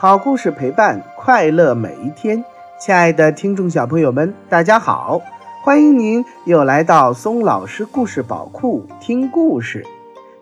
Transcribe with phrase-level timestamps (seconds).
[0.00, 2.42] 好故事陪伴快乐每一天，
[2.80, 5.20] 亲爱的听众小朋友们，大家好，
[5.62, 9.84] 欢迎您又来到松老师故事宝库听故事。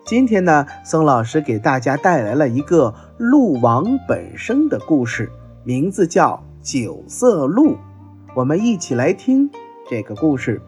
[0.05, 5.29] 今天呢，松老师给大家带来了一个鹿王本生的故事，
[5.65, 6.41] 名字叫
[6.71, 7.71] 《九色鹿》。
[8.33, 9.51] 我们一起来听
[9.89, 10.61] 这个故事。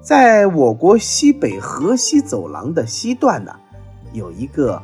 [0.00, 3.54] 在我国西北河西走廊的西段呢，
[4.12, 4.82] 有一个。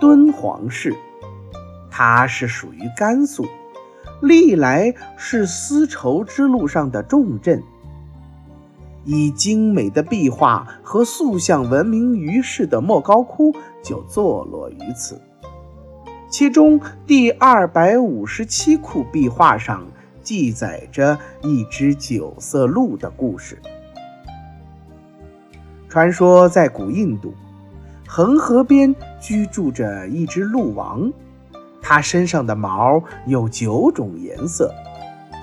[0.00, 0.94] 敦煌市，
[1.90, 3.46] 它是属于甘肃，
[4.20, 7.62] 历来是丝绸之路上的重镇，
[9.04, 15.20] 以精美的壁画和塑像闻名于世的莫高窟就坐落于此。
[16.28, 19.86] 其中第二百五十七窟壁画上
[20.22, 23.56] 记载着一只九色鹿的故事。
[25.88, 27.32] 传说在古印度。
[28.16, 31.12] 恒河边居住着一只鹿王，
[31.82, 34.72] 它身上的毛有九种颜色，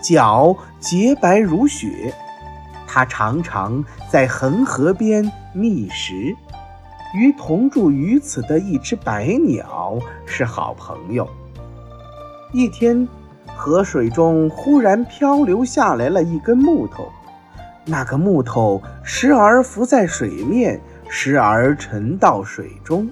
[0.02, 2.14] 脚洁白如雪。
[2.88, 6.33] 它常常在恒河边觅食，
[7.14, 11.27] 与同住于此的一只白鸟是好朋友。
[12.53, 13.05] 一天，
[13.53, 17.09] 河水中忽然漂流下来了一根木头，
[17.83, 20.80] 那个木头时而浮在水面。
[21.14, 23.09] 时而沉到水中，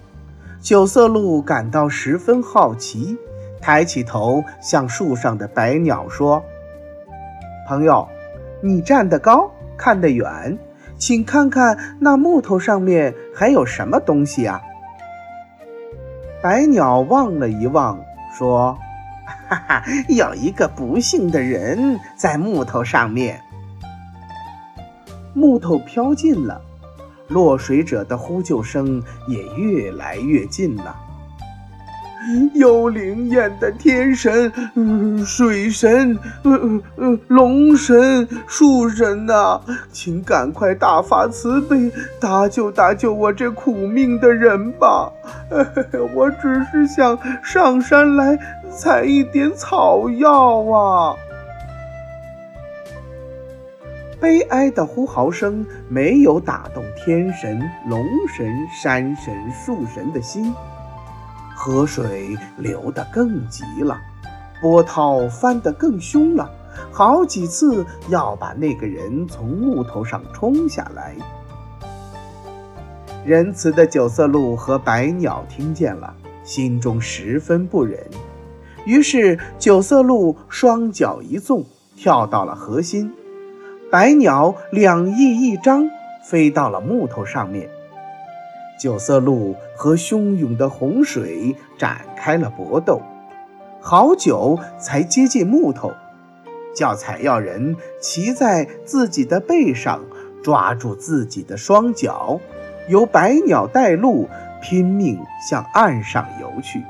[0.61, 3.17] 九色鹿感到十分好奇，
[3.61, 6.41] 抬起头向树上的白鸟说
[7.67, 8.07] ：“朋友，
[8.61, 10.57] 你站得高，看得远，
[10.97, 14.61] 请看看那木头上面还有什么东西啊？”
[16.41, 17.99] 白鸟望了一望，
[18.33, 18.79] 说
[19.49, 23.41] ：“哈哈，有一个不幸的人在木头上面。”
[25.35, 26.61] 木头飘近了。
[27.29, 30.95] 落水者的呼救声也越来越近了。
[32.53, 34.51] 有灵验的天神、
[35.25, 36.19] 水神、
[37.27, 39.59] 龙神、树神呐，
[39.91, 41.89] 请赶快大发慈悲，
[42.19, 45.09] 搭救搭救我这苦命的人吧！
[46.13, 48.37] 我只是想上山来
[48.69, 51.15] 采一点草药啊。
[54.19, 60.53] 悲哀的呼嚎声没有打动天神、龙神、山神、树神的心，
[61.55, 63.97] 河水流得更急了，
[64.61, 66.51] 波涛翻得更凶了，
[66.91, 71.15] 好几次要把那个人从木头上冲下来。
[73.25, 76.13] 仁慈的九色鹿和白鸟听见了，
[76.43, 77.97] 心中十分不忍，
[78.85, 81.63] 于是九色鹿双脚一纵，
[81.95, 83.09] 跳到了河心。
[83.91, 85.89] 白鸟两翼一张，
[86.21, 87.67] 飞到了木头上面。
[88.79, 93.01] 九色鹿和汹涌的洪水展开了搏斗，
[93.81, 95.91] 好久才接近木头，
[96.75, 99.99] 叫采药人骑在自己的背上，
[100.43, 102.39] 抓住自己的双脚，
[102.89, 104.29] 由白鸟带路，
[104.61, 105.19] 拼命
[105.49, 106.83] 向岸上游去。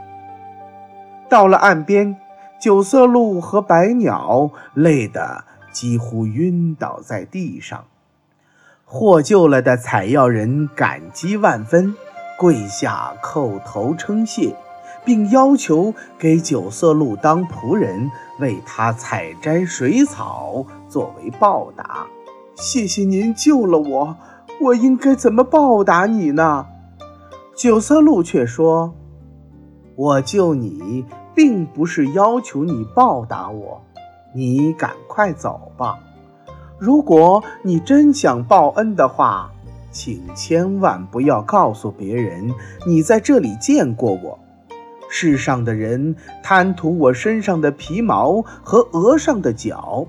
[1.29, 2.17] 到了岸边，
[2.59, 5.45] 九色鹿和白鸟累得。
[5.71, 7.85] 几乎晕倒在地上，
[8.85, 11.95] 获救了的采药人感激万分，
[12.37, 14.55] 跪下叩头称谢，
[15.05, 18.09] 并要求给九色鹿当仆人，
[18.39, 22.07] 为他采摘水草作为报答。
[22.55, 24.17] 谢谢您救了我，
[24.59, 26.65] 我应该怎么报答你呢？
[27.55, 28.93] 九色鹿却说
[29.95, 31.05] ：“我救你，
[31.35, 33.81] 并不是要求你报答我。”
[34.33, 35.99] 你赶快走吧！
[36.77, 39.51] 如果你真想报恩的话，
[39.91, 42.53] 请千万不要告诉别人
[42.85, 44.39] 你在这里见过我。
[45.09, 50.05] 世上的人贪图我身上的皮毛和额上的角，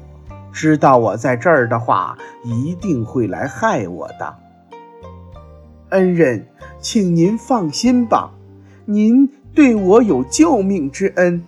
[0.53, 4.37] 知道我在这儿的话，一定会来害我的。
[5.89, 6.47] 恩人，
[6.79, 8.31] 请您放心吧，
[8.85, 11.43] 您对我有救命之恩。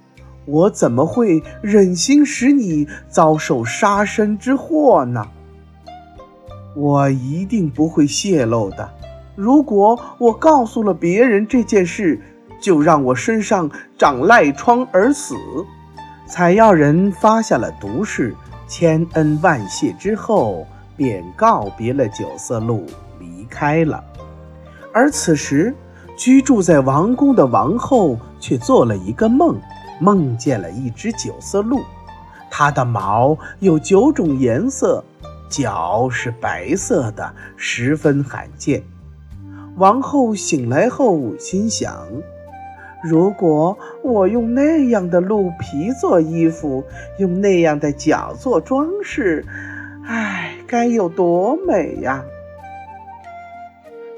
[0.44, 5.26] 我怎么会忍心使你遭受杀身之祸呢？
[6.74, 8.88] 我一定不会泄露的。
[9.36, 12.20] 如果我告诉了别人这件事，
[12.60, 15.34] 就让我身上长癞疮而死。
[16.26, 18.34] 采药人发下了毒誓，
[18.66, 20.66] 千恩万谢之后，
[20.96, 22.86] 便告别了九色鹿，
[23.18, 24.02] 离开了。
[24.92, 25.74] 而此时，
[26.16, 29.60] 居住在王宫的王后却做了一个梦。
[30.02, 31.80] 梦见了一只九色鹿，
[32.50, 35.04] 它的毛有九种颜色，
[35.48, 38.82] 脚是白色的，十分罕见。
[39.76, 42.04] 王后醒来后心想：
[43.04, 46.84] 如果我用那样的鹿皮做衣服，
[47.18, 49.46] 用那样的角做装饰，
[50.04, 52.24] 唉，该有多美呀！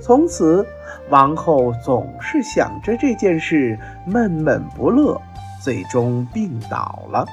[0.00, 0.66] 从此，
[1.10, 5.20] 王后总是想着这件事，闷闷不乐，
[5.64, 7.24] 最终病倒了。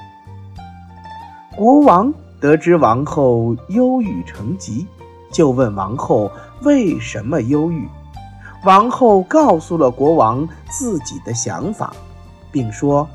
[1.54, 4.86] 国王得知王后忧郁成疾，
[5.30, 6.30] 就问王后
[6.62, 7.86] 为什么忧郁。
[8.64, 11.92] 王后告诉了国王自己的想法，
[12.50, 13.06] 并说：“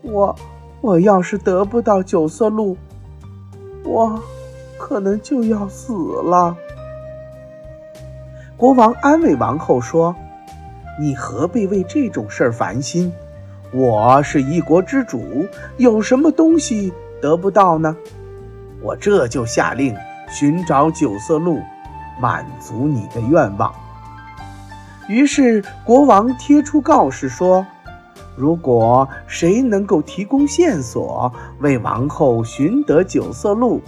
[0.00, 0.34] 我，
[0.80, 2.78] 我要是得不到九色鹿，
[3.84, 4.18] 我
[4.78, 5.92] 可能就要死
[6.22, 6.56] 了。”
[8.56, 10.16] 国王安慰王后说
[10.98, 13.12] ：“你何必为这种事儿烦心？
[13.76, 15.44] 我是一国之主，
[15.78, 17.96] 有什么东西得不到呢？
[18.80, 19.96] 我这就下令
[20.30, 21.58] 寻找九色鹿，
[22.20, 23.74] 满足你的愿望。”
[25.10, 27.66] 于是国王贴出告示说
[28.38, 33.82] ：“如果谁能够提供线索，为王后寻得九色鹿，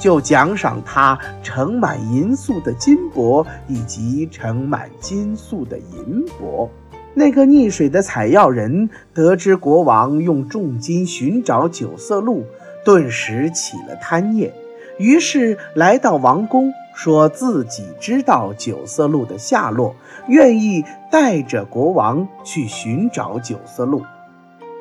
[0.00, 6.68] 就奖赏他盛满银粟的金帛以及盛满金粟的银帛。”
[7.14, 12.44] 那个溺水的采药人得知国王用重金寻找九色鹿，
[12.84, 14.52] 顿时起了贪念，
[14.98, 16.72] 于是来到王宫。
[16.94, 19.96] 说自己知道九色鹿的下落，
[20.28, 24.02] 愿意带着国王去寻找九色鹿，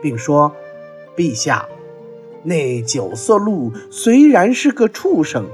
[0.01, 0.53] 并说
[1.15, 1.65] ：“陛下，
[2.43, 5.45] 那九色鹿虽然是个畜生，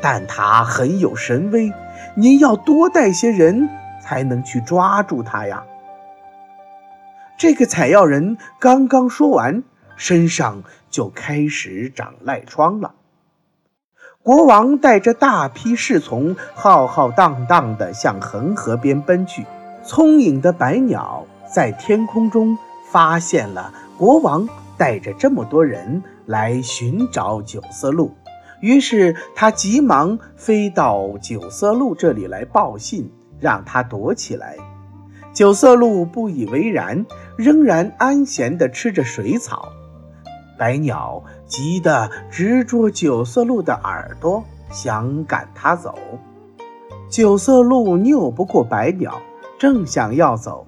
[0.00, 1.70] 但它很有神威，
[2.14, 3.68] 您要多带些人
[4.02, 5.62] 才能去抓住它呀。”
[7.38, 9.62] 这个采药人刚刚说完，
[9.96, 12.94] 身上就开始长癞疮了。
[14.22, 19.44] 国王带着大批侍从，浩浩荡荡地向恒河边奔去。
[19.84, 22.56] 聪颖的白鸟在天空中
[22.90, 24.48] 发现了国王
[24.78, 28.10] 带着这么多人来寻找九色鹿，
[28.60, 34.56] 于是他急忙飞到九色鹿这里来报信，让他躲起来。
[35.36, 37.04] 九色鹿不以为然，
[37.36, 39.68] 仍然安闲地吃着水草。
[40.56, 45.94] 白鸟急得直捉九色鹿的耳朵，想赶它走。
[47.10, 49.20] 九色鹿拗不过白鸟，
[49.58, 50.66] 正想要走，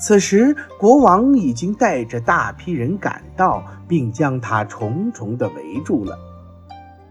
[0.00, 6.18] 此时国王已经带着大批人赶到，并将它重重地围住了。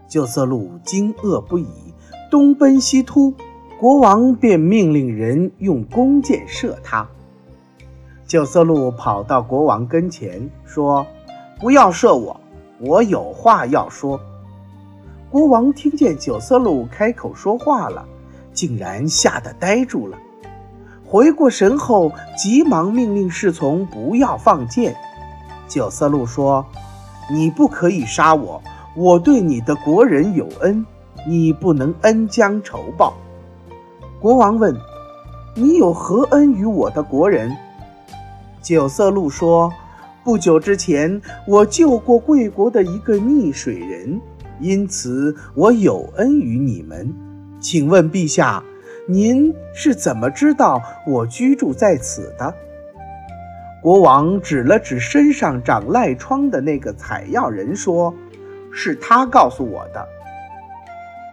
[0.06, 1.94] 九色鹿惊愕不已，
[2.30, 3.32] 东奔西突，
[3.80, 7.08] 国王便命令人用弓箭射它。
[8.26, 11.06] 九色鹿跑到国王跟前，说。
[11.58, 12.38] 不要射我，
[12.78, 14.20] 我有话要说。
[15.30, 18.04] 国王听见九色鹿开口说话了，
[18.52, 20.18] 竟然吓得呆住了。
[21.02, 24.94] 回过神后，急忙命令侍从不要放箭。
[25.66, 26.66] 九色鹿说
[27.32, 28.62] ：“你不可以杀我，
[28.94, 30.84] 我对你的国人有恩，
[31.26, 33.14] 你不能恩将仇报。”
[34.20, 34.76] 国王问
[35.56, 37.50] ：“你有何恩于我的国人？”
[38.62, 39.72] 九色鹿说。
[40.22, 44.20] 不久之前，我救过贵国的一个溺水人，
[44.60, 47.10] 因此我有恩于你们。
[47.58, 48.62] 请问陛下，
[49.08, 52.54] 您是怎么知道我居住在此的？
[53.82, 58.14] 国王指了指身上长癞疮的那个采药人，说
[58.70, 60.06] ：“是他告诉我的。”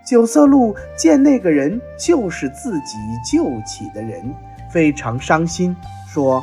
[0.08, 2.96] 九色鹿见那个人就是自己
[3.30, 4.34] 救起的人，
[4.72, 5.76] 非常伤心，
[6.08, 6.42] 说：“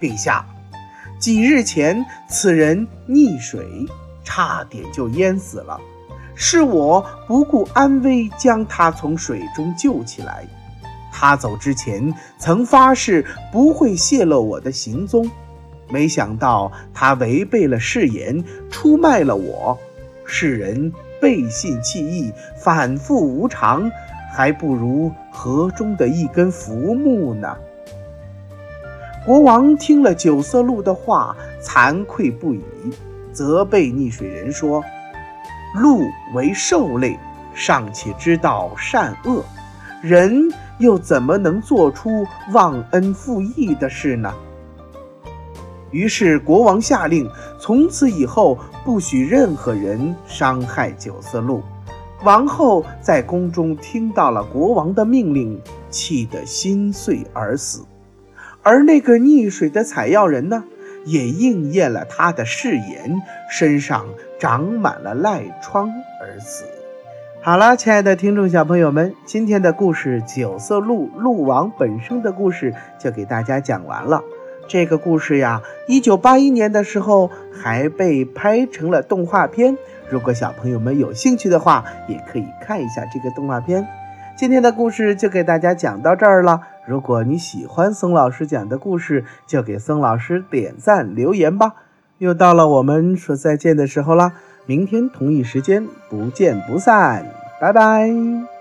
[0.00, 0.44] 陛下。”
[1.20, 3.64] 几日前，此人溺水，
[4.24, 5.80] 差点就淹死了。
[6.34, 10.44] 是我不顾安危，将他从水中救起来。
[11.12, 15.30] 他走之前曾发誓不会泄露我的行踪，
[15.88, 19.78] 没想到他违背了誓言，出卖了我。
[20.26, 23.90] 世人背信弃义，反复无常，
[24.32, 27.56] 还不如河中的一根浮木呢。
[29.24, 32.62] 国王听了九色鹿的话，惭愧不已，
[33.32, 34.84] 责备溺水人说
[35.74, 37.18] ：“鹿为兽类，
[37.52, 39.44] 尚且知道善恶，
[40.00, 44.32] 人又怎么能做出忘恩负义的事呢？”
[45.90, 47.28] 于是国王下令，
[47.58, 51.62] 从此以后不许任何人伤害九色鹿。
[52.24, 57.84] 王后在宫中听到了国王的命令，气得心碎而死。
[58.62, 60.64] 而那个溺水的采药人呢，
[61.04, 64.04] 也应验了他的誓言，身上
[64.40, 65.88] 长满了癞疮
[66.20, 66.64] 而死。
[67.42, 74.20] 好了，亲爱的听众小朋友们，今天的故事《九色鹿鹿王本生》的故事就给大家讲完了。
[74.68, 79.76] 这个故事呀，一九八一年的时候还被拍成了动画片。
[80.08, 83.86] 如果小朋友们有兴趣的话，也可以看一下这个动画片。
[84.36, 86.60] 今天的故事就给大家讲到这儿了。
[86.86, 91.74] 如果你喜欢松老师讲的故事，就给松老师点赞留言吧。
[92.18, 94.32] 又到了我们说再见的时候啦，
[94.66, 97.26] 明天同一时间不见不散，
[97.60, 98.55] 拜拜。